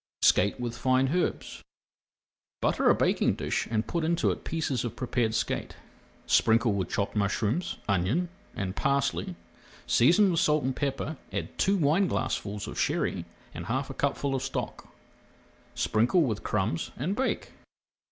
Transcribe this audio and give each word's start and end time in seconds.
SKATE 0.23 0.59
WITH 0.59 0.75
FINE 0.75 1.07
HERBS 1.09 1.61
Butter 2.59 2.89
a 2.89 2.95
baking 2.95 3.35
dish 3.35 3.67
and 3.69 3.85
put 3.85 4.03
into 4.03 4.31
it 4.31 4.43
pieces 4.43 4.83
of 4.83 4.95
prepared 4.95 5.35
skate. 5.35 5.75
Sprinkle 6.25 6.73
with 6.73 6.89
chopped 6.89 7.15
mushrooms, 7.15 7.77
onion, 7.87 8.29
and 8.55 8.75
parsley, 8.75 9.35
season 9.85 10.31
with 10.31 10.39
[Page 10.39 10.43
365] 10.45 10.45
salt 10.45 10.63
and 10.63 10.75
pepper, 10.75 11.17
add 11.31 11.55
two 11.59 11.77
wineglassfuls 11.77 12.65
of 12.67 12.79
Sherry 12.79 13.25
and 13.53 13.67
half 13.67 13.91
a 13.91 13.93
cupful 13.93 14.33
of 14.33 14.41
stock. 14.41 14.91
Sprinkle 15.75 16.23
with 16.23 16.41
crumbs 16.41 16.89
and 16.97 17.15
bake. 17.15 17.51